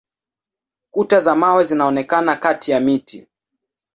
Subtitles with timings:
[0.91, 3.27] Kuta za mawe zinaonekana kati ya miti.